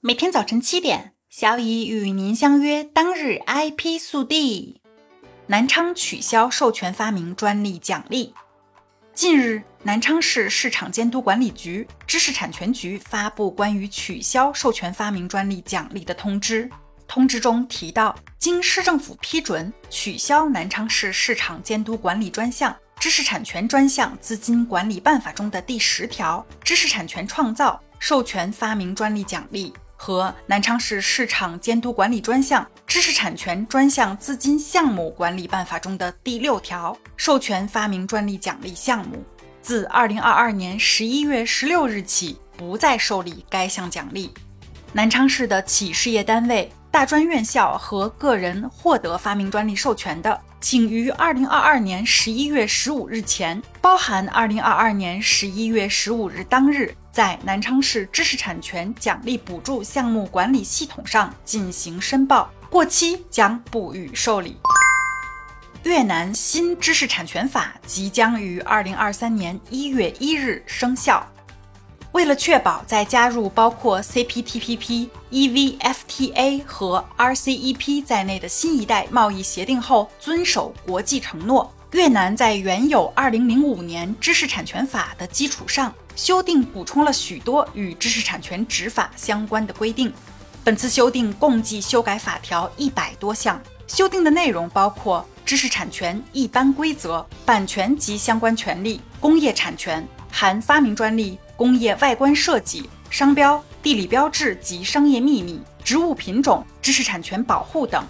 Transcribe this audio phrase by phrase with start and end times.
[0.00, 2.84] 每天早晨七点，小乙与您相约。
[2.84, 4.80] 当日 IP 速递：
[5.48, 8.32] 南昌取消授权发明专利奖励。
[9.12, 16.70] 近日，南昌市市场监督管理局、知识产权局发布关于取消授权发明专利奖励的通知。
[17.08, 29.74] 通知中提到，经市政府批准，取消南昌市市场监督管理专项、知识产权专项资金管理办法中的第十条知识产权创造授权发明专利奖励。
[30.00, 39.22] 和南昌市市场监督管理专项知识产权专项资金项目管理办法中的第六条授权发明专利奖励项目，
[39.60, 44.32] 自二零二二年十一月十六日起不再受理该项奖励。
[44.92, 56.94] 南昌市的企事业单位、大专院校和个人获得发明专利授权的，请于二零二二年十一月十五日前（包含二零二二年十一月十五日当日）。
[57.12, 64.56] 在南昌市知识产权奖励补助项目管理系统上进行申报，过期将不予受理。
[65.82, 71.26] 越南新知识产权法即将于二零二三年一月一日生效。
[72.12, 81.72] 为了确保在加入包括 CPTPP、EVFTA 和 RCEP 在内的新一代贸易协定后遵守国际承诺。
[81.92, 90.12] 越南在原有2005年知识产权法的基础上，修订补充了许多与知识产权执法相关的规定。
[90.62, 108.06] 本次修订共计修改法条一百多项，修订的内容包括知识产权一般规则、版权及相关权利、工业产权（含发明专利、工业外观设计、商标、地理标志及商业秘密、植物品种、知识产权保护等）。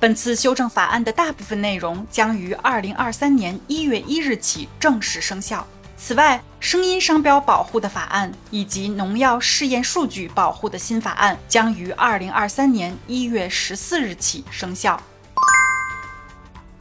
[0.00, 5.64] 本次修正法案的大部分内容将于二零二三年一月一日起正式生效。
[5.96, 15.00] 此外，声音商标保护的法案以及农药试验数据保护的新法案将于二零二三年一月十四日起生效。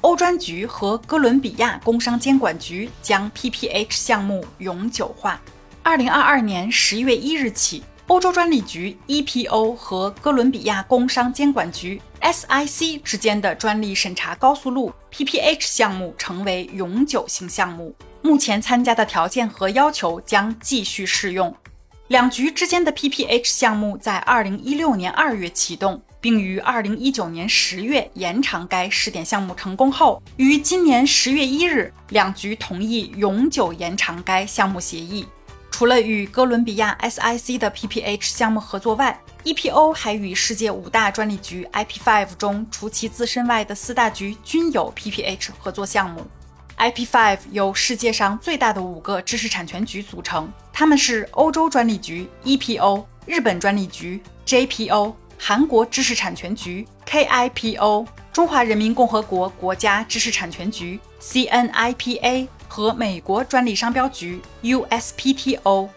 [0.00, 5.38] 欧专局和哥伦比亚工商监管局将 PPH 项目永久化。
[5.82, 7.82] 二零二二年十月一日起。
[8.08, 21.54] 欧洲专利局 EPO 和哥伦比亚工商监管局 SIC 之间的专利审查高速路 PPH 项目成为永久性项目，目前参加的条件和要求将继续适用。
[22.06, 35.26] 两局之间的 PPH 项目在2016年2月启动，并于2019年10月延长该试点项目成功后，于今年10月1日，两局同意永久延长该项目协议。
[35.78, 46.26] 除了与哥伦比亚 SIC 的 PPH 项目合作外，EPO 还与世界五大专利局 IP5 中除其自身外的四大局均有 PPH 合作项目。
[46.78, 62.48] IP5 由世界上最大的五个知识产权局组成，他们是欧洲专利局 EPO、日本专利局 JPO、韩国知识产权局 KIPO、中华人民共和国国家知识产权局 CNIPA。
[62.68, 65.88] 和美国专利商标局 USPTO。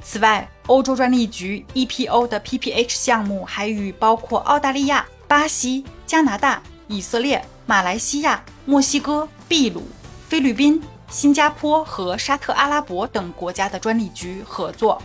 [0.00, 9.82] 此外，欧洲专利局 EPO 的 PPH 项目还与包括澳大利亚、巴西、加拿大、以色列、马来西亚、墨西哥、秘鲁、
[10.28, 10.80] 菲律宾、
[11.10, 15.02] 新加坡和沙特阿拉伯等国家的专利局合作。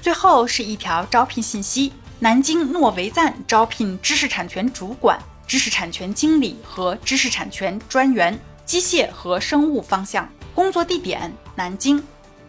[0.00, 8.38] 最后是一条招聘信息：南京诺维赞招聘知识产权主管、知识产权经理和知识产权专员。
[8.66, 12.02] 机械和生物方向，工作地点南京。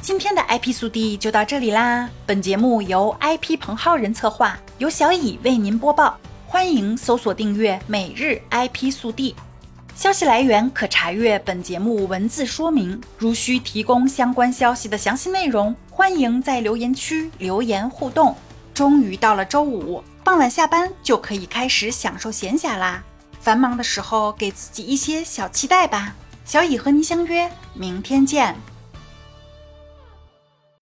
[0.00, 2.08] 今天的 IP 速递就到这里啦。
[2.24, 6.16] 本节目由 IP 彭浩人策划，由小乙为您播报。
[6.46, 9.34] 欢迎搜索订阅每日 IP 速递。
[9.96, 13.00] 消息来源可查阅本节目文字说明。
[13.18, 18.36] 如需提供相关消息的详细内容，欢迎在留言区留言互动。
[18.72, 23.02] 终于到了周五傍晚下班，就可以开始享受闲暇啦。
[23.44, 26.14] 繁忙的时候，给自己一些小期待吧。
[26.46, 28.56] 小乙和您相约，明天见。